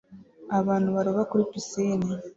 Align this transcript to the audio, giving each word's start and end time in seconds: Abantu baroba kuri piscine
Abantu 0.59 0.89
baroba 0.95 1.21
kuri 1.29 1.43
piscine 1.51 2.09